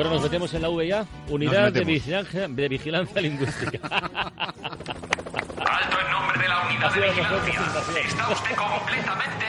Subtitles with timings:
[0.00, 3.86] Bueno, nos metemos en la VIA, Unidad de vigilancia, de vigilancia Lingüística.
[3.86, 7.60] Alto en nombre de la Unidad de Vigilancia.
[8.02, 9.44] Está usted completamente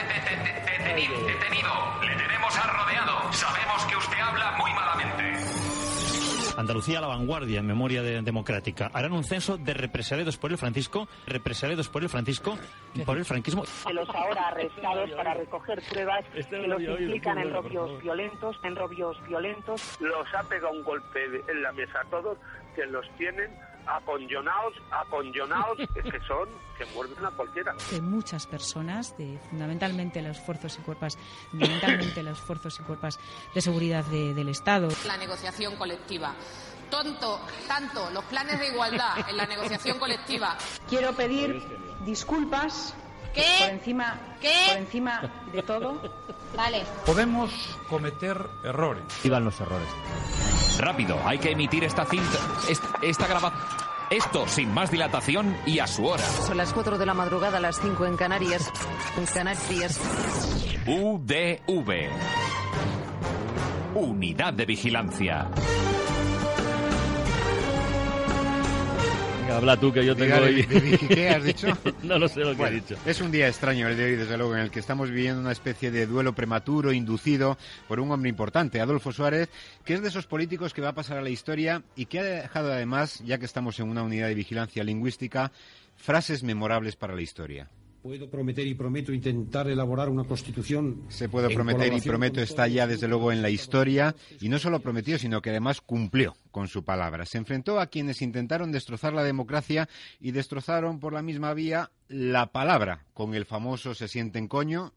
[0.70, 1.14] detenido.
[2.02, 3.32] Le tenemos rodeado.
[3.32, 3.81] Sabemos
[6.62, 8.90] Andalucía a la vanguardia en memoria de- democrática.
[8.94, 12.56] Harán un censo de represaliados por el Francisco, represaliados por el Francisco,
[13.04, 13.64] por el franquismo.
[13.86, 18.56] de los ahora arrestados para recoger pruebas Este que lo los implican en robios violentos,
[18.64, 19.96] en robios violentos.
[20.00, 22.38] los ha pegado un golpe en la mesa a todos,
[22.74, 23.50] que los tienen
[23.86, 24.74] aconyonados,
[25.80, 27.74] es que son, que muerden a cualquiera.
[27.90, 31.18] de muchas personas, de fundamentalmente los fuerzas y cuerpos,
[31.50, 33.18] fundamentalmente los fuerzas y cuerpos
[33.54, 34.88] de seguridad de- del Estado.
[35.06, 36.34] la negociación colectiva.
[36.90, 40.56] Tonto, tanto los planes de igualdad en la negociación colectiva.
[40.88, 41.62] Quiero pedir
[42.04, 42.94] disculpas
[43.34, 43.64] por ¿Qué?
[43.66, 44.52] encima, ¿Qué?
[44.68, 46.00] por encima de todo.
[46.56, 46.82] Vale.
[47.06, 47.50] Podemos
[47.88, 49.04] cometer errores.
[49.24, 49.88] Iban los errores.
[50.78, 53.60] Rápido, hay que emitir esta cinta, est- esta grabación.
[54.10, 56.22] Esto sin más dilatación y a su hora.
[56.46, 58.70] Son las 4 de la madrugada, las 5 en Canarias.
[59.16, 59.98] En Canarias.
[60.86, 62.10] UDV.
[63.94, 65.48] Unidad de Vigilancia.
[69.52, 70.62] Habla tú que yo tengo hoy...
[70.62, 71.66] de- de Vigi, ¿qué has dicho?
[72.02, 72.96] no lo sé lo que Bueno, he dicho.
[73.06, 75.52] es un día extraño el de hoy, desde luego, en el que estamos viviendo una
[75.52, 77.58] especie de duelo prematuro inducido
[77.88, 79.48] por un hombre importante, Adolfo Suárez,
[79.84, 82.22] que es de esos políticos que va a pasar a la historia y que ha
[82.24, 85.52] dejado además, ya que estamos en una unidad de vigilancia lingüística,
[85.96, 87.68] frases memorables para la historia.
[88.02, 91.04] Puedo prometer y prometo intentar elaborar una constitución.
[91.08, 94.80] Se puede prometer y prometo está ya desde luego en la historia y no solo
[94.80, 97.26] prometió sino que además cumplió con su palabra.
[97.26, 102.50] Se enfrentó a quienes intentaron destrozar la democracia y destrozaron por la misma vía la
[102.50, 104.92] palabra con el famoso se sienten coño.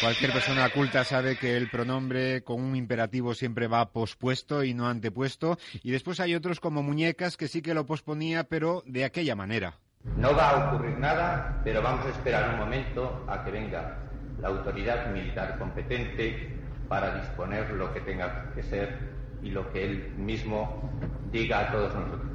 [0.00, 4.88] Cualquier persona culta sabe que el pronombre con un imperativo siempre va pospuesto y no
[4.88, 5.58] antepuesto.
[5.82, 9.78] Y después hay otros como muñecas que sí que lo posponía, pero de aquella manera.
[10.16, 13.98] No va a ocurrir nada, pero vamos a esperar un momento a que venga
[14.40, 16.54] la autoridad militar competente
[16.88, 18.98] para disponer lo que tenga que ser
[19.42, 20.90] y lo que él mismo
[21.30, 22.30] diga a todos nosotros.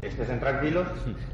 [0.00, 0.88] Estén tranquilos,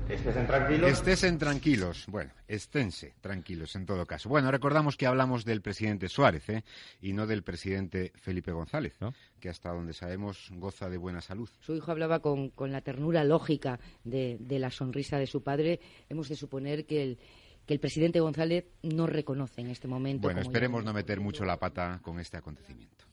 [0.08, 0.90] estén tranquilos.
[0.90, 2.06] Estésen tranquilos.
[2.08, 4.28] Bueno, esténse tranquilos en todo caso.
[4.30, 6.64] Bueno, recordamos que hablamos del presidente Suárez ¿eh?
[7.00, 8.96] y no del presidente Felipe González,
[9.38, 11.48] que hasta donde sabemos goza de buena salud.
[11.60, 15.80] Su hijo hablaba con, con la ternura lógica de, de la sonrisa de su padre.
[16.08, 17.18] Hemos de suponer que el,
[17.66, 20.22] que el presidente González no reconoce en este momento.
[20.22, 23.04] Bueno, como esperemos no meter mucho la pata con este acontecimiento.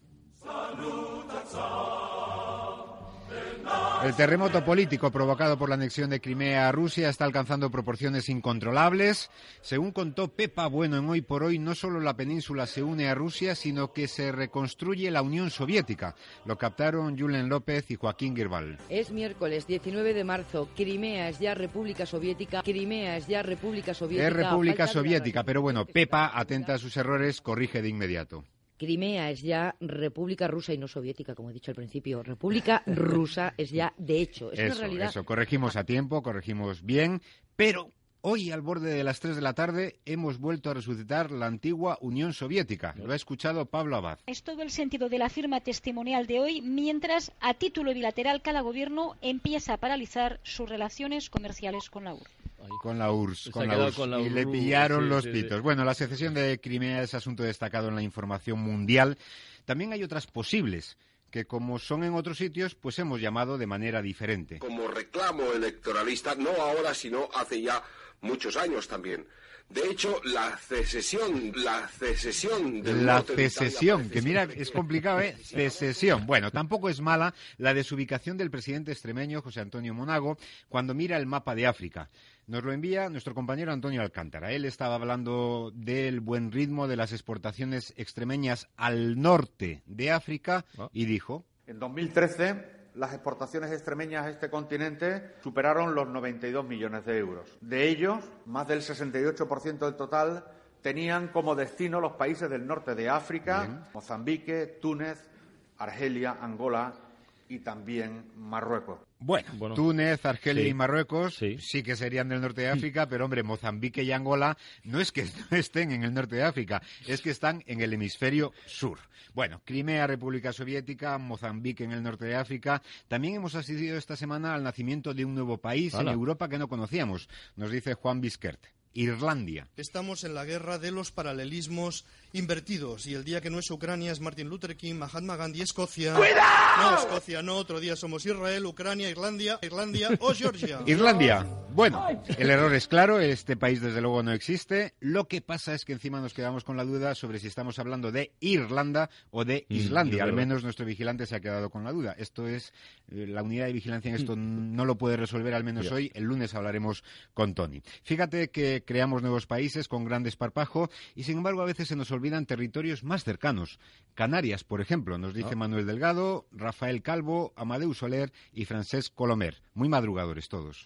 [4.03, 9.29] El terremoto político provocado por la anexión de Crimea a Rusia está alcanzando proporciones incontrolables.
[9.61, 13.13] Según contó Pepa Bueno en Hoy por Hoy, no solo la península se une a
[13.13, 16.15] Rusia, sino que se reconstruye la Unión Soviética.
[16.45, 18.79] Lo captaron Julen López y Joaquín Girbal.
[18.89, 20.67] Es miércoles 19 de marzo.
[20.75, 22.63] Crimea es ya República Soviética.
[22.63, 24.27] Crimea es ya República Soviética.
[24.27, 28.45] Es República Soviética, pero bueno, Pepa, atenta a sus errores, corrige de inmediato.
[28.81, 32.23] Crimea es ya República Rusa y no soviética, como he dicho al principio.
[32.23, 34.51] República Rusa es ya de hecho.
[34.51, 35.09] Es una Eso, realidad.
[35.09, 37.21] eso, corregimos a tiempo, corregimos bien,
[37.55, 41.45] pero hoy al borde de las 3 de la tarde hemos vuelto a resucitar la
[41.45, 42.95] antigua Unión Soviética.
[42.97, 44.17] Lo ha escuchado Pablo Abad.
[44.25, 48.61] Es todo el sentido de la firma testimonial de hoy, mientras a título bilateral cada
[48.61, 52.40] gobierno empieza a paralizar sus relaciones comerciales con la URSS.
[52.81, 53.95] Con la URSS, con la URSS.
[53.95, 55.41] con la y le pillaron sí, los sí, sí.
[55.41, 55.61] pitos.
[55.61, 59.17] Bueno, la secesión de Crimea es asunto destacado en la información mundial.
[59.65, 60.97] También hay otras posibles
[61.31, 64.59] que como son en otros sitios, pues hemos llamado de manera diferente.
[64.59, 67.81] como reclamo electoralista, no ahora, sino hace ya
[68.19, 69.25] muchos años también.
[69.69, 73.71] De hecho, la cesesión, la cesesión del La parece
[74.11, 75.37] que mira, es complicado, ¿eh?
[75.43, 76.25] Cesesión.
[76.25, 81.25] Bueno, tampoco es mala la desubicación del presidente extremeño José Antonio Monago cuando mira el
[81.25, 82.09] mapa de África.
[82.51, 84.51] Nos lo envía nuestro compañero Antonio Alcántara.
[84.51, 91.05] Él estaba hablando del buen ritmo de las exportaciones extremeñas al norte de África y
[91.05, 91.45] dijo.
[91.65, 97.57] En 2013, las exportaciones extremeñas a este continente superaron los 92 millones de euros.
[97.61, 100.43] De ellos, más del 68% del total
[100.81, 105.29] tenían como destino los países del norte de África, Mozambique, Túnez,
[105.77, 107.10] Argelia, Angola
[107.51, 108.99] y también Marruecos.
[109.19, 110.69] Bueno, Túnez, Argelia Sí.
[110.69, 111.83] y Marruecos sí.
[111.83, 115.57] que serían del norte de África, pero hombre, Mozambique y Angola no es que no
[115.57, 118.99] estén en el norte de África, es que están en el hemisferio sur.
[119.33, 122.81] Bueno, Crimea, República Soviética, Mozambique en el norte de África.
[123.09, 126.07] También hemos asistido esta semana al nacimiento de un nuevo país en.
[126.07, 127.27] Europa que no conocíamos,
[127.57, 128.61] nos dice Juan Bisquert.
[128.93, 129.67] Irlandia.
[129.77, 134.11] Estamos en la guerra de los paralelismos invertidos y el día que no es Ucrania
[134.11, 136.15] es Martin Luther King, Mahatma Gandhi, Escocia.
[136.15, 136.91] ¡Cuidado!
[136.91, 140.79] No, Escocia, no, otro día somos Israel, Ucrania, Irlandia, Irlandia o Georgia.
[140.85, 141.45] Irlandia.
[141.73, 142.05] Bueno,
[142.37, 144.93] el error es claro, este país desde luego no existe.
[144.99, 148.11] Lo que pasa es que encima nos quedamos con la duda sobre si estamos hablando
[148.11, 150.23] de Irlanda o de Mm, Islandia.
[150.23, 152.15] Al menos nuestro vigilante se ha quedado con la duda.
[152.17, 152.73] Esto es,
[153.11, 156.11] eh, la unidad de vigilancia en esto no lo puede resolver, al menos hoy.
[156.13, 157.03] El lunes hablaremos
[157.33, 157.81] con Tony.
[158.03, 162.11] Fíjate que creamos nuevos países con gran desparpajo y sin embargo a veces se nos
[162.11, 163.79] olvidan territorios más cercanos.
[164.13, 165.55] Canarias, por ejemplo, nos dice Ah.
[165.57, 169.61] Manuel Delgado, Rafael Calvo, Amadeu Soler y Francesc Colomer.
[169.73, 170.85] Muy madrugadores todos.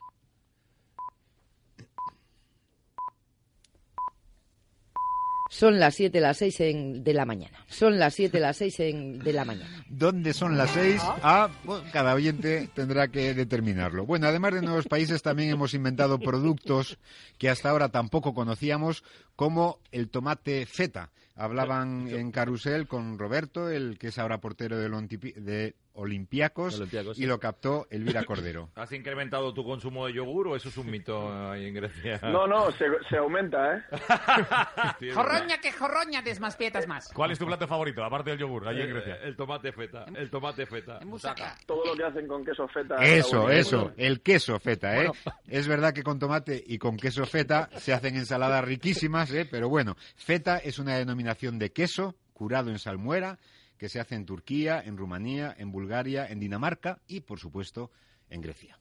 [5.49, 7.57] Son las 7, las 6 en- de la mañana.
[7.67, 9.85] Son las 7, las 6 en- de la mañana.
[9.87, 10.99] ¿Dónde son las seis?
[11.21, 14.05] Ah, bueno, cada oyente tendrá que determinarlo.
[14.05, 16.97] Bueno, además de nuevos países, también hemos inventado productos
[17.37, 19.03] que hasta ahora tampoco conocíamos,
[19.35, 21.11] como el tomate feta.
[21.37, 24.91] Hablaban en Carusel con Roberto, el que es ahora portero del
[25.35, 27.27] de Olympiacos, Olympiacos, y sí.
[27.27, 28.69] lo captó Elvira Cordero.
[28.75, 32.19] ¿Has incrementado tu consumo de yogur o eso es un mito ahí en Grecia?
[32.23, 33.83] No, no, se, se aumenta, ¿eh?
[35.13, 37.11] Jorroña que jorroña, desmaspietas más.
[37.13, 39.15] ¿Cuál es tu plato favorito, aparte del yogur, allí en Eh, Grecia?
[39.23, 40.05] El tomate feta.
[40.15, 40.99] El tomate feta.
[41.65, 42.95] Todo lo que hacen con queso feta.
[42.95, 45.11] Eso, eso, el queso feta, ¿eh?
[45.47, 49.95] Es verdad que con tomate y con queso feta se hacen ensaladas riquísimas, Pero bueno,
[50.15, 53.39] feta es una denominación de queso curado en salmuera
[53.77, 57.91] que se hace en Turquía, en Rumanía, en Bulgaria, en Dinamarca y, por supuesto,
[58.29, 58.77] en Grecia.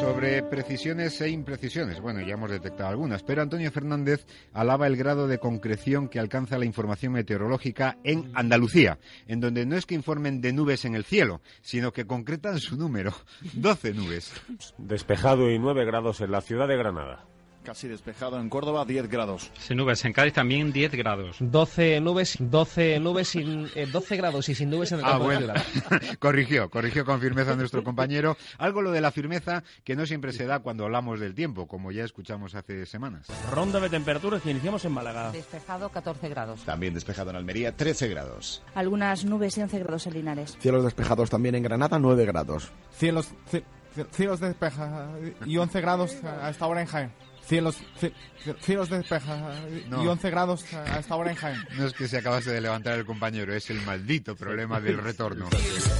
[0.00, 2.00] Sobre precisiones e imprecisiones.
[2.00, 4.24] Bueno, ya hemos detectado algunas, pero Antonio Fernández
[4.54, 8.98] alaba el grado de concreción que alcanza la información meteorológica en Andalucía,
[9.28, 12.76] en donde no es que informen de nubes en el cielo, sino que concretan su
[12.76, 13.12] número,
[13.52, 14.32] 12 nubes.
[14.78, 17.26] Despejado y 9 grados en la ciudad de Granada.
[17.64, 19.50] Casi despejado en Córdoba, 10 grados.
[19.58, 21.36] Sin nubes, en Cádiz también 10 grados.
[21.40, 25.28] 12 nubes, 12 nubes sin, eh, 12 grados y sin nubes en el Ah, campo
[25.28, 25.52] de bueno.
[26.18, 28.38] corrigió, corrigió con firmeza nuestro compañero.
[28.56, 31.92] Algo lo de la firmeza que no siempre se da cuando hablamos del tiempo, como
[31.92, 33.26] ya escuchamos hace semanas.
[33.52, 35.30] Ronda de temperaturas que iniciamos en Málaga.
[35.30, 36.60] Despejado 14 grados.
[36.64, 38.62] También despejado en Almería, 13 grados.
[38.74, 40.56] Algunas nubes y 11 grados en Linares.
[40.60, 42.72] Cielos despejados también en Granada, 9 grados.
[42.96, 43.62] Cielos, ci-
[43.94, 45.10] ci- cielos despeja
[45.44, 47.12] y 11 grados a esta hora en Jaén.
[47.50, 48.12] Cielos, ci-
[48.44, 49.52] ci- cielos despeja
[49.84, 50.02] y No.
[50.02, 51.58] 11 grados a esta hora en Jaén.
[51.76, 55.48] No es que se acabase de levantar el compañero, es el maldito problema del retorno.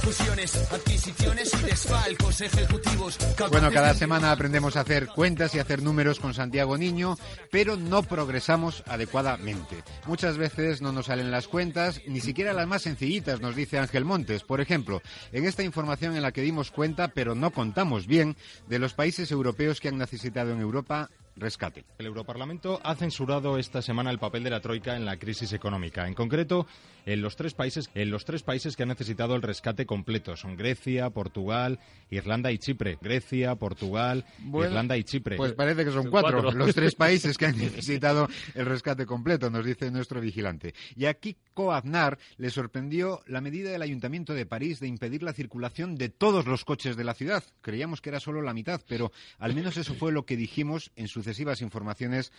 [0.01, 3.17] Fusiones, adquisiciones y desfalcos ejecutivos.
[3.51, 7.17] Bueno, cada semana aprendemos a hacer cuentas y hacer números con Santiago Niño,
[7.51, 9.83] pero no progresamos adecuadamente.
[10.07, 14.05] Muchas veces no nos salen las cuentas, ni siquiera las más sencillitas, nos dice Ángel
[14.05, 14.43] Montes.
[14.43, 15.01] Por ejemplo,
[15.33, 18.37] en esta información en la que dimos cuenta, pero no contamos bien,
[18.69, 21.85] de los países europeos que han necesitado en Europa rescate.
[21.97, 26.07] El Europarlamento ha censurado esta semana el papel de la troika en la crisis económica.
[26.07, 26.67] En concreto,
[27.05, 30.55] en los tres países, en los tres países que han necesitado el rescate completo son
[30.55, 31.79] Grecia, Portugal,
[32.09, 32.97] Irlanda y Chipre.
[33.01, 35.37] Grecia, Portugal, Bueno, Irlanda y Chipre.
[35.37, 39.65] Pues parece que son cuatro, los tres países que han necesitado el rescate completo, nos
[39.65, 40.73] dice nuestro vigilante.
[40.95, 45.33] Y a Kiko Aznar le sorprendió la medida del Ayuntamiento de París de impedir la
[45.33, 47.43] circulación de todos los coches de la ciudad.
[47.61, 51.07] Creíamos que era solo la mitad, pero al menos eso fue lo que dijimos en
[51.21, 52.31] sucesivas informaciones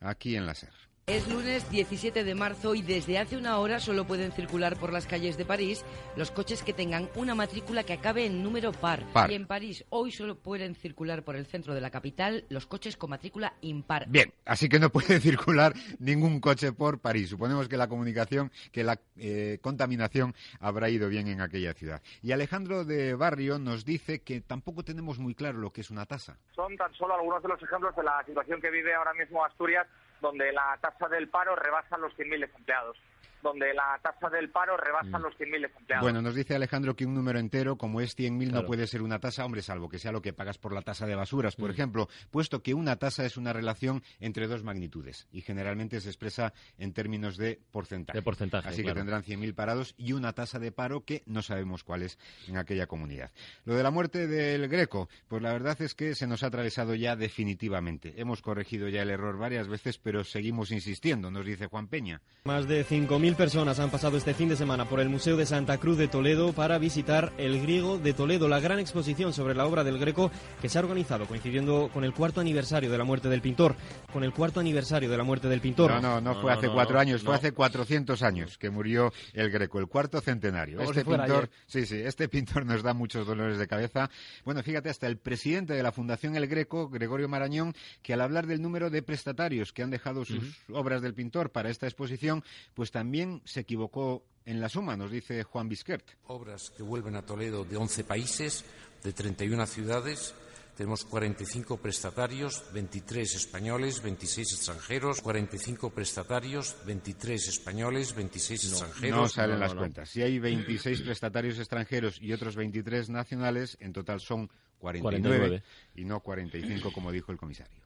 [0.00, 0.72] aquí en la SER.
[1.08, 5.06] Es lunes 17 de marzo y desde hace una hora solo pueden circular por las
[5.06, 5.82] calles de París
[6.16, 9.04] los coches que tengan una matrícula que acabe en número par.
[9.14, 9.30] Par.
[9.30, 12.98] Y en París hoy solo pueden circular por el centro de la capital los coches
[12.98, 14.04] con matrícula impar.
[14.06, 17.30] Bien, así que no puede circular ningún coche por París.
[17.30, 22.02] Suponemos que la comunicación, que la eh, contaminación habrá ido bien en aquella ciudad.
[22.22, 26.04] Y Alejandro de Barrio nos dice que tampoco tenemos muy claro lo que es una
[26.04, 26.36] tasa.
[26.54, 29.86] Son tan solo algunos de los ejemplos de la situación que vive ahora mismo Asturias,
[30.20, 32.96] donde la tasa del paro rebasa los 100.000 desempleados.
[33.42, 35.22] Donde la tasa del paro rebasa Mm.
[35.22, 36.02] los 100.000 desempleados.
[36.02, 38.66] Bueno, nos dice Alejandro que un número entero, como es 100.000, no Claro.
[38.66, 41.14] puede ser una tasa, hombre, salvo que sea lo que pagas por la tasa de
[41.14, 41.72] basuras, por Mm.
[41.72, 46.52] ejemplo, puesto que una tasa es una relación entre dos magnitudes y generalmente se expresa
[46.78, 48.18] en términos de porcentaje.
[48.18, 48.94] De porcentaje, Así claro.
[48.94, 52.18] que tendrán 100.000 parados y una tasa de paro que no sabemos cuál es
[52.48, 53.30] en aquella comunidad.
[53.64, 56.94] Lo de la muerte del Greco, pues la verdad es que se nos ha atravesado
[56.94, 58.14] ya definitivamente.
[58.20, 62.20] Hemos corregido ya el error varias veces, pero seguimos insistiendo, nos dice Juan Peña.
[62.44, 65.44] Más de 5.000 20.000 personas han pasado este fin de semana por el Museo de
[65.44, 69.66] Santa Cruz de Toledo para visitar el Griego de Toledo, la gran exposición sobre la
[69.66, 70.30] obra del Greco
[70.62, 73.76] que se ha organizado coincidiendo con el cuarto aniversario de la muerte del pintor.
[74.14, 75.90] Con el cuarto aniversario de la muerte del pintor.
[75.90, 79.78] No, no, no, fue hace cuatro años, fue hace 400 años que murió el Greco,
[79.78, 80.80] el cuarto centenario.
[80.80, 84.08] este pintor, sí, sí, este pintor nos da muchos dolores de cabeza.
[84.46, 88.46] Bueno, fíjate, hasta el presidente de la Fundación El Greco, Gregorio Marañón, que al hablar
[88.46, 92.42] del número de prestatarios que han dejado sus obras del pintor para esta exposición,
[92.72, 96.04] pues también se equivocó en la suma, nos dice Juan Bisquert.
[96.26, 98.64] Obras que vuelven a Toledo de 11 países,
[99.02, 100.34] de 31 ciudades.
[100.76, 109.18] Tenemos 45 prestatarios, 23 españoles, 26 extranjeros, 45 prestatarios, 23 españoles, 26 extranjeros.
[109.18, 110.08] No salen las cuentas.
[110.08, 114.48] Si hay 26 prestatarios extranjeros y otros 23 nacionales, en total son
[114.78, 115.62] 49, 49.
[115.96, 117.82] y no 45 como dijo el comisario.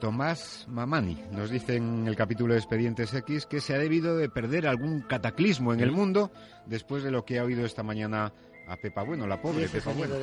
[0.00, 4.28] Tomás Mamani nos dice en el capítulo de Expedientes X que se ha debido de
[4.28, 6.32] perder algún cataclismo en el mundo
[6.66, 8.32] después de lo que ha oído esta mañana
[8.66, 10.14] a Pepa Bueno, la pobre Pepa Bueno.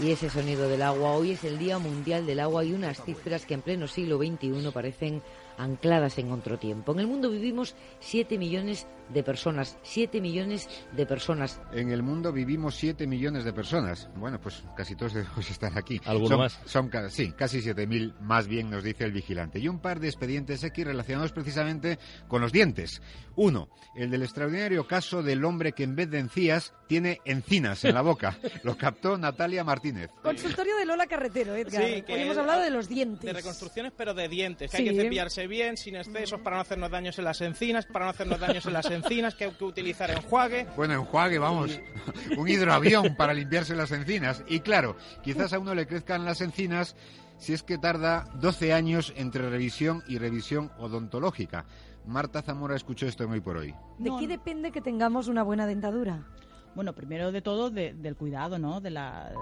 [0.00, 1.12] Y ese sonido del agua.
[1.12, 4.70] Hoy es el Día Mundial del Agua y unas cifras que en pleno siglo XXI
[4.72, 5.22] parecen
[5.58, 6.92] ancladas en otro tiempo.
[6.92, 11.60] En el mundo vivimos 7 millones de personas, 7 millones de personas.
[11.72, 14.08] En el mundo vivimos 7 millones de personas.
[14.16, 16.00] Bueno, pues casi todos debemos estar aquí.
[16.04, 16.58] ¿Alguno más?
[16.64, 19.58] Son, sí, casi 7.000 más bien, nos dice el vigilante.
[19.58, 23.02] Y un par de expedientes X relacionados precisamente con los dientes.
[23.36, 27.94] Uno, el del extraordinario caso del hombre que en vez de encías tiene encinas en
[27.94, 28.38] la boca.
[28.62, 30.10] Lo captó Natalia Martínez.
[30.22, 31.84] Consultorio de Lola Carretero, Edgar.
[31.84, 33.24] Sí, que hemos hablado de los dientes.
[33.24, 34.70] De reconstrucciones, pero de dientes.
[34.70, 38.06] Que hay que cepillarse bien, sin excesos, para no hacernos daños en las encinas, para
[38.06, 40.66] no hacernos daños en las encinas, que hay que utilizar enjuague.
[40.76, 41.80] Bueno, enjuague, vamos.
[42.36, 44.42] Un hidroavión para limpiarse las encinas.
[44.46, 46.96] Y claro, quizás a uno le crezcan las encinas
[47.38, 51.66] si es que tarda 12 años entre revisión y revisión odontológica.
[52.06, 53.74] Marta Zamora escuchó esto muy por hoy.
[53.98, 56.26] ¿De qué depende que tengamos una buena dentadura?
[56.74, 58.80] Bueno, primero de todo del cuidado, ¿no?
[58.80, 59.32] De la,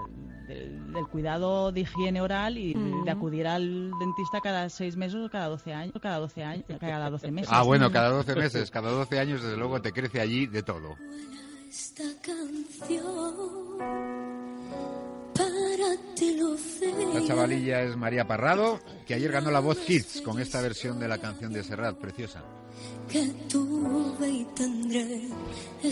[0.47, 5.47] del, cuidado de higiene oral y de acudir al dentista cada seis meses o cada
[5.47, 7.49] doce años, cada doce años, cada doce meses.
[7.51, 10.95] Ah, bueno, cada doce meses, cada doce años, desde luego te crece allí de todo.
[11.69, 14.22] Esta canción
[17.13, 21.07] La chavalilla es María Parrado, que ayer ganó la voz Kids con esta versión de
[21.07, 22.43] la canción de Serrat, preciosa.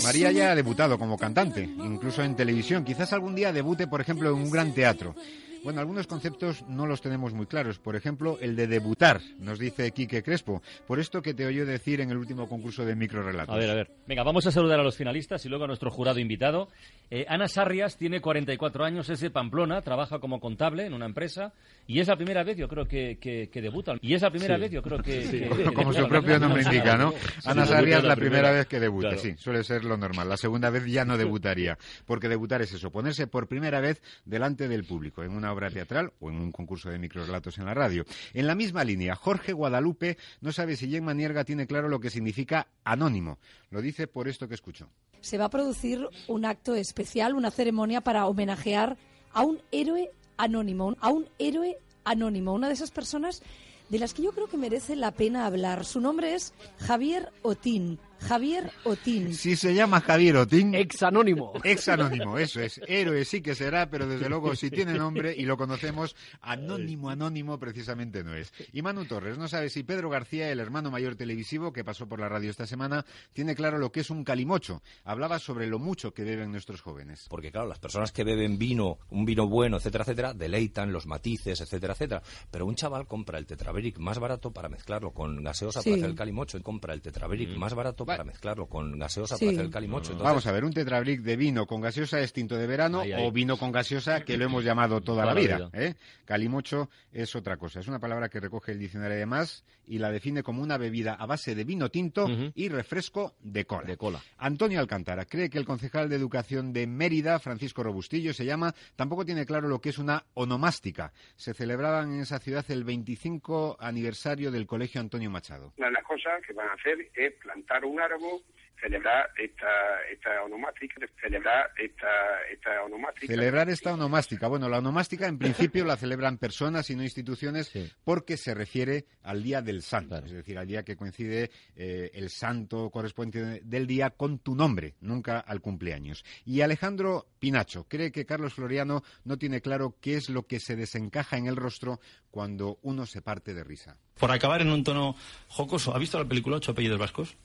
[0.04, 2.84] María ya ha debutado como cantante, incluso en televisión.
[2.84, 5.16] Quizás algún día debute, por ejemplo, en un gran teatro.
[5.64, 7.78] Bueno, algunos conceptos no los tenemos muy claros.
[7.78, 10.64] Por ejemplo, el de debutar, nos dice Quique Crespo.
[10.88, 13.54] Por esto que te oyó decir en el último concurso de microrelatos.
[13.54, 13.92] A ver, a ver.
[14.08, 16.68] Venga, vamos a saludar a los finalistas y luego a nuestro jurado invitado.
[17.12, 21.54] Eh, Ana Sarrias tiene 44 años, es de Pamplona, trabaja como contable en una empresa
[21.86, 23.94] y es la primera vez, yo creo, que, que, debuta.
[24.02, 25.72] Y es la primera vez, yo creo que...
[25.76, 27.14] como su propio nombre indica, ¿no?
[27.46, 30.28] Ana Sarrias la primera, vez que debuta, sí, suele ser lo normal.
[30.28, 34.68] La segunda vez ya no debutaría, porque debutar es eso, ponerse por primera vez delante
[34.68, 38.06] del público en una obra teatral o en un concurso de microrelatos en la radio.
[38.34, 42.10] En la misma línea, Jorge Guadalupe no sabe si Jen Manierga tiene claro lo que
[42.10, 43.40] significa anónimo.
[43.70, 44.90] Lo dice por esto que escucho.
[45.22, 48.98] Se va a producir un acto especial, una ceremonia para homenajear
[49.34, 53.44] a un héroe anónimo, a un héroe anónimo, una de esas personas
[53.90, 55.86] de las que yo creo que merece la pena hablar.
[55.86, 58.00] Su nombre es Javier Otín.
[58.22, 59.34] Javier Otín.
[59.34, 60.76] Si se llama Javier Otín.
[60.76, 61.54] Ex anónimo.
[61.64, 62.80] Ex anónimo, eso es.
[62.88, 67.60] Héroe sí que será, pero desde luego si tiene nombre y lo conocemos, anónimo, anónimo
[67.60, 68.54] precisamente no es.
[68.72, 72.20] Y Manu Torres no sabe si Pedro García, el hermano mayor televisivo que pasó por
[72.20, 74.82] la radio esta semana, tiene claro lo que es un calimocho.
[75.04, 77.26] Hablaba sobre lo mucho que beben nuestros jóvenes.
[77.30, 81.60] Porque claro, las personas que beben vino, un vino bueno, etcétera, etcétera, deleitan los matices,
[81.62, 82.22] etcétera, etcétera.
[82.50, 86.16] Pero un chaval compra el tetrabric más barato para mezclarlo con gaseosa para hacer el
[86.16, 90.18] calimocho y compra el tetrabric más barato para mezclarlo con gaseosa para hacer el calimocho.
[90.18, 93.58] Vamos a ver, un tetrabric de vino con gaseosa es tinto de verano o vino
[93.58, 95.70] con gaseosa que lo hemos llamado toda, la vida.
[95.74, 95.96] ¿eh?
[96.26, 97.80] Calimocho es otra cosa.
[97.80, 101.14] Es una palabra que recoge el diccionario de más y la define como una bebida
[101.14, 103.88] a base de vino tinto y refresco de cola.
[103.88, 104.20] de cola.
[104.38, 109.26] Antonio Alcántara cree que el concejal de Educación de Mérida, Francisco Robustillo, se llama, tampoco
[109.26, 111.12] tiene claro lo que es una onomástica.
[111.36, 115.74] Se celebraban en esa ciudad el 25 aniversario del Colegio Antonio Machado.
[115.78, 118.44] Una de las cosas que van a hacer es plantar un árbol
[118.82, 119.68] celebrar esta,
[120.12, 123.28] esta onomástica, celebrar esta, esta onomástica.
[123.28, 124.48] Celebrar esta onomástica.
[124.48, 127.72] Bueno, la onomástica en principio la celebran personas y no instituciones
[128.04, 132.30] porque se refiere al día del santo, es decir, al día que coincide eh, el
[132.30, 136.26] santo correspondiente del día con tu nombre, nunca al cumpleaños.
[136.46, 140.76] Y Alejandro Pinacho cree que Carlos Floriano no tiene claro qué es lo que se
[140.76, 142.00] desencaja en el rostro
[142.32, 143.98] cuando uno se parte de risa.
[144.20, 145.16] Por acabar en un tono
[145.48, 147.38] jocoso, ¿ha visto la película Ocho apellidos vascos?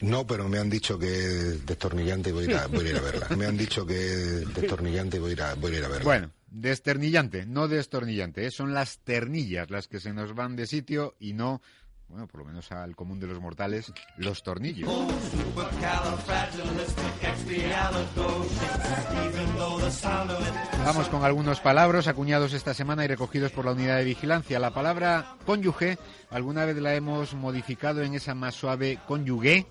[0.00, 2.66] No, pero me han dicho que es destornillante y voy a, ir a,
[3.00, 3.28] verla.
[3.36, 5.88] Me han dicho que es destornillante y voy a ir a, voy a, ir a
[5.88, 6.04] verla.
[6.04, 8.46] Bueno, desternillante, no destornillante.
[8.46, 8.50] ¿eh?
[8.50, 11.60] Son las ternillas las que se nos van de sitio y no
[12.08, 14.90] bueno, por lo menos al común de los mortales, los tornillos.
[20.84, 24.58] Vamos con algunos palabras acuñados esta semana y recogidos por la unidad de vigilancia.
[24.58, 25.98] La palabra cónyuge,
[26.30, 29.66] alguna vez la hemos modificado en esa más suave cónyuge,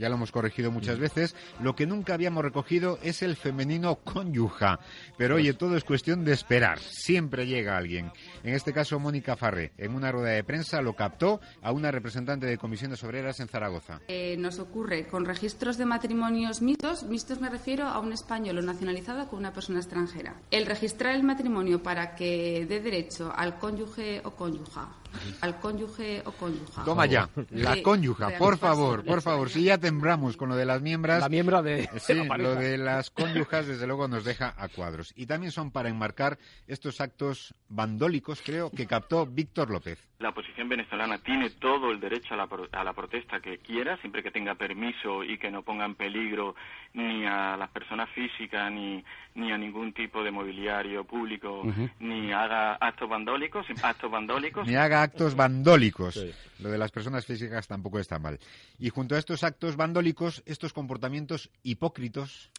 [0.00, 1.00] ya lo hemos corregido muchas Mm.
[1.02, 1.36] veces.
[1.62, 4.80] Lo que nunca habíamos recogido es el femenino cónyuja.
[5.16, 6.78] Pero oye, todo es cuestión de esperar.
[6.80, 8.10] Siempre llega alguien.
[8.42, 12.46] En este caso, Mónica Farré, en una rueda de prensa, lo captó a una representante
[12.46, 14.00] de comisiones obreras en Zaragoza.
[14.08, 17.04] Eh, nos ocurre con registros de matrimonios mixtos.
[17.04, 20.40] Mixtos me refiero a un español o nacionalizado con una persona extranjera.
[20.50, 24.88] El registrar el matrimonio para que dé derecho al cónyuge o cónyuja.
[25.40, 26.84] Al cónyuge o cónyuja.
[26.84, 27.82] Toma ya, la Sí,
[28.38, 29.50] por favor, por favor.
[29.50, 31.20] Si ya tembramos con lo de las miembros.
[31.20, 32.48] La miembra de- Sí, de la pareja.
[32.50, 35.12] lo de las cónyujas, desde luego, nos deja a cuadros.
[35.16, 39.98] Y también son para enmarcar estos actos vandólicos, creo, que captó Víctor López.
[40.18, 43.96] La oposición venezolana tiene todo el derecho a la, pro- a la protesta que quiera,
[43.98, 46.54] siempre que tenga permiso y que no ponga en peligro
[46.92, 49.02] ni a las personas físicas ni,
[49.34, 51.62] ni a ningún tipo de mobiliario público,
[52.00, 54.66] ni haga actos vandólicos, actos vandólicos.
[54.66, 56.18] Ni haga actos vandólicos.
[56.58, 58.38] Lo de las personas físicas tampoco está mal.
[58.78, 62.50] Y junto a estos actos vandólicos, estos comportamientos hipócritos,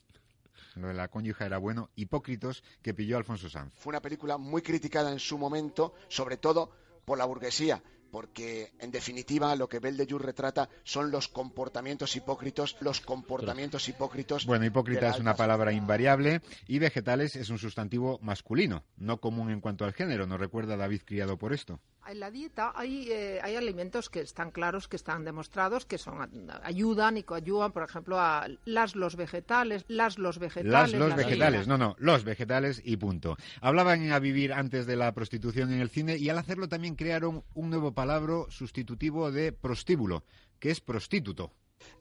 [0.75, 3.73] lo de la cónyuja era bueno, hipócritos, que pilló Alfonso Sanz.
[3.75, 6.71] Fue una película muy criticada en su momento, sobre todo
[7.05, 7.81] por la burguesía,
[8.11, 14.45] porque en definitiva lo que Beldellur retrata son los comportamientos hipócritos, los comportamientos hipócritos.
[14.45, 19.61] Bueno, hipócrita es una palabra invariable y vegetales es un sustantivo masculino, no común en
[19.61, 20.27] cuanto al género.
[20.27, 21.79] ¿Nos recuerda David Criado por esto?
[22.07, 26.49] En la dieta hay, eh, hay alimentos que están claros, que están demostrados, que son
[26.63, 30.71] ayudan y coayudan, por ejemplo, a las los vegetales, las los vegetales.
[30.71, 33.37] Las, los las vegetales, no, no, los vegetales y punto.
[33.61, 37.43] Hablaban a vivir antes de la prostitución en el cine y al hacerlo también crearon
[37.53, 40.23] un nuevo palabra sustitutivo de prostíbulo,
[40.59, 41.51] que es prostituto.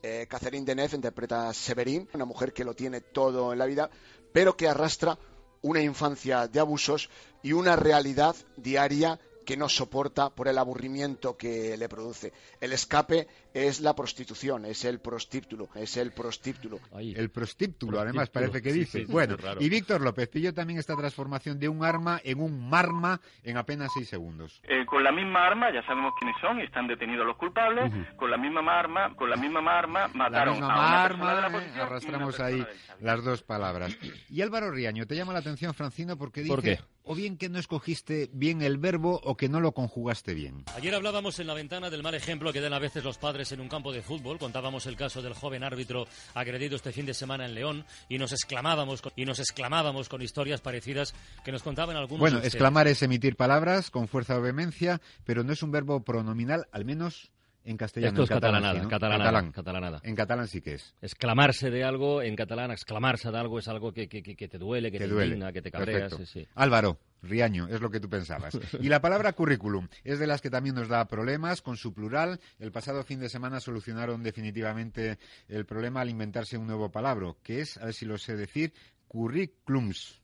[0.03, 3.91] Eh, Catherine Deneuve interpreta a Severin, una mujer que lo tiene todo en la vida,
[4.33, 5.19] pero que arrastra
[5.63, 7.11] una infancia de abusos
[7.43, 12.33] y una realidad diaria que no soporta por el aburrimiento que le produce.
[12.61, 16.81] El escape es la prostitución, es el prostíbulo, es el prostíbulo.
[16.99, 18.99] El prostíbulo, además, parece que sí, dice.
[19.01, 22.69] sí, sí, bueno, y Víctor López pilló también esta transformación de un arma en un
[22.69, 24.61] marma en apenas seis segundos.
[24.65, 27.93] Eh, con la misma arma, ya sabemos quiénes son y están detenidos los culpables.
[28.17, 31.41] Con la misma arma, con la misma arma La mataron misma a una arma, de
[31.41, 31.81] la ¿eh?
[31.81, 32.65] arrastramos ahí
[33.01, 33.97] las dos palabras.
[34.29, 36.79] Y Álvaro Riaño, ¿te llama la atención, Francino, porque dice ¿Por qué?
[37.05, 40.65] o bien que no escogiste bien el verbo o que no lo conjugaste bien?
[40.77, 43.61] Ayer hablábamos en la ventana del mal ejemplo que dan a veces los padres en
[43.61, 44.39] un campo de fútbol.
[44.39, 48.33] Contábamos el caso del joven árbitro agredido este fin de semana en León y nos
[48.33, 52.21] exclamábamos con, y nos exclamábamos con historias parecidas que nos contaban algunos.
[52.21, 56.67] Bueno, exclamar es emitir palabras con fuerza o vehemencia, pero no es un verbo pronominal,
[56.71, 57.31] al menos
[57.65, 58.11] en castellano.
[58.13, 58.89] Esto es en catalán, sí, ¿no?
[58.89, 59.53] catalanada, Catalán.
[59.53, 60.01] catalanada.
[60.03, 60.95] En catalán sí que es.
[61.03, 64.91] Exclamarse de algo en catalán, exclamarse de algo es algo que, que- que- te duele,
[64.91, 65.27] que Te te, duele.
[65.35, 66.11] indigna, que te cabreas.
[66.11, 66.25] Perfecto.
[66.27, 66.49] sí, sí.
[66.55, 68.59] Álvaro, Riaño, es lo que tú pensabas.
[68.81, 72.41] Y la palabra currículum es de las que también nos da problemas con su plural.
[72.59, 75.19] El pasado fin de semana solucionaron definitivamente
[75.49, 78.73] el problema al inventarse un nuevo palabra, que es, a ver si lo sé decir,
[79.07, 80.21] currículums.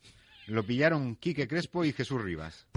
[0.47, 2.67] Lo pillaron Quique Crespo y Jesús Rivas.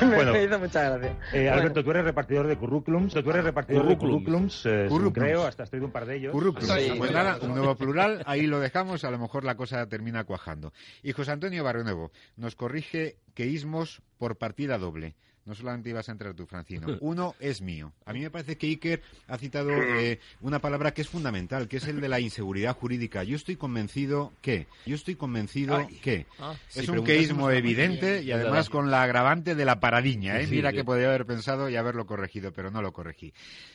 [0.00, 0.32] Bueno.
[0.32, 1.16] Me hizo mucha gracia.
[1.32, 1.52] Eh, Bueno.
[1.52, 3.14] Alberto, tú eres repartidor de currículums.
[3.14, 5.14] Tú eres repartidor de currículums, eh, Currículums.
[5.18, 6.32] creo, hasta has traído un par de ellos.
[6.32, 6.72] Currículums.
[6.74, 6.92] Sí.
[6.98, 10.72] Pues nada, un nuevo plural, ahí lo dejamos, a lo mejor la cosa termina cuajando.
[11.02, 15.14] Y José Antonio Barrio Nuevo nos corrige que ismos por partida doble.
[15.46, 16.86] No solamente ibas a entrar tú, Francino.
[17.00, 17.92] Uno es mío.
[18.06, 21.76] A mí me parece que Iker ha citado eh, una palabra que es fundamental, que
[21.76, 23.24] es el de la inseguridad jurídica.
[23.24, 26.00] Yo estoy convencido que, yo estoy convencido Ay.
[26.02, 30.40] que Ah, es si un queísmo evidente y además con la agravante de la paradiña.
[30.40, 30.46] ¿eh?
[30.46, 33.32] Mira que podría haber pensado y haberlo corregido, pero no lo corregí.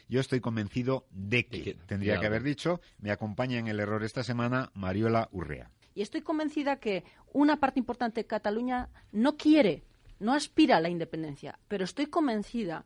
[0.07, 4.23] Yo estoy convencido de que, tendría que haber dicho, me acompaña en el error esta
[4.23, 5.69] semana Mariola Urrea.
[5.95, 7.03] Y estoy convencida que
[7.33, 9.83] una parte importante de Cataluña no quiere,
[10.19, 12.85] no aspira a la independencia, pero estoy convencida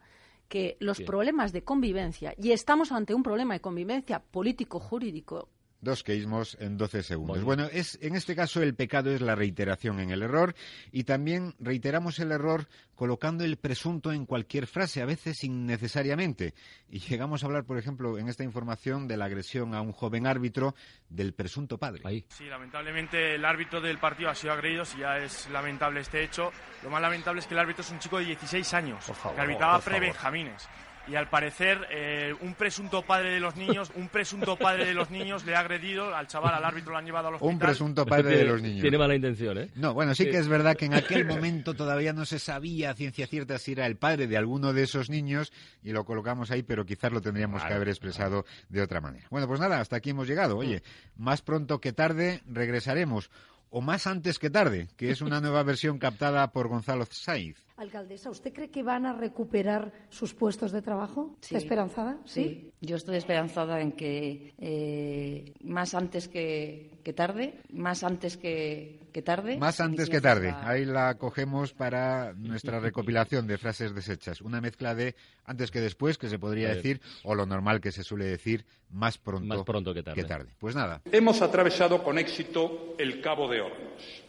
[0.49, 1.07] que los Bien.
[1.07, 5.49] problemas de convivencia, y estamos ante un problema de convivencia político-jurídico
[5.83, 7.43] Dos queísmos en 12 segundos.
[7.43, 10.55] Bueno, es, en este caso el pecado es la reiteración en el error
[10.93, 16.53] y también reiteramos el error colocando el presunto en cualquier frase, a veces innecesariamente.
[16.87, 20.25] Y llegamos a hablar, por ejemplo, en esta información de la agresión a un joven
[20.25, 20.73] árbitro
[21.09, 22.23] del presunto padre.
[22.29, 26.53] Sí, lamentablemente el árbitro del partido ha sido agredido, si ya es lamentable este hecho.
[26.81, 29.81] Lo más lamentable es que el árbitro es un chico de 16 años, que arbitraba
[29.81, 30.65] pre-Benjamines
[31.07, 35.09] y al parecer eh, un presunto padre de los niños, un presunto padre de los
[35.09, 37.53] niños le ha agredido al chaval, al árbitro lo han llevado al hospital.
[37.53, 38.81] Un presunto padre de los niños.
[38.81, 39.69] Tiene mala intención, ¿eh?
[39.75, 42.93] No, bueno, sí que es verdad que en aquel momento todavía no se sabía a
[42.93, 45.51] ciencia cierta si era el padre de alguno de esos niños
[45.83, 49.27] y lo colocamos ahí, pero quizás lo tendríamos que haber expresado de otra manera.
[49.29, 50.57] Bueno, pues nada, hasta aquí hemos llegado.
[50.57, 50.83] Oye,
[51.17, 53.29] más pronto que tarde regresaremos
[53.75, 57.57] o más antes que tarde, que es una nueva versión captada por Gonzalo Saiz.
[57.75, 61.35] Alcaldesa, ¿usted cree que van a recuperar sus puestos de trabajo?
[61.41, 62.19] ¿Está esperanzada?
[62.25, 62.71] ¿Sí?
[62.81, 69.57] yo estoy esperanzada en que eh, más antes que, tarde, más antes que, tarde.
[69.57, 70.53] Más antes que tarde.
[70.63, 74.41] Ahí la cogemos para nuestra recopilación de frases desechas.
[74.41, 78.03] Una mezcla de antes que después, que se podría decir, o lo normal que se
[78.03, 80.21] suele decir, más pronto, más pronto que, tarde.
[80.21, 80.49] que tarde.
[80.59, 81.01] Pues nada.
[81.11, 84.23] Hemos atravesado con éxito el Cabo de Hornos.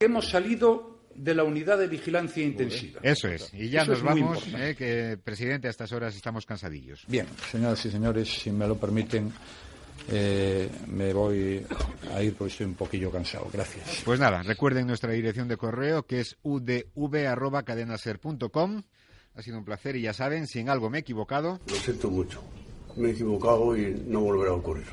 [0.00, 3.00] Hemos salido de la unidad de vigilancia intensiva.
[3.02, 3.52] Eso es.
[3.54, 7.04] Y ya nos vamos, eh, que presidente, a estas horas estamos cansadillos.
[7.08, 9.32] Bien, señoras y señores, si me lo permiten,
[10.10, 11.64] eh, me voy
[12.12, 13.48] a ir porque estoy un poquillo cansado.
[13.52, 14.02] Gracias.
[14.04, 18.82] Pues nada, recuerden nuestra dirección de correo que es udv.cadenaser.com.
[19.34, 21.58] Ha sido un placer y ya saben, si en algo me he equivocado.
[21.66, 22.42] Lo siento mucho.
[22.96, 24.84] Me he equivocado y no volverá a ocurrir.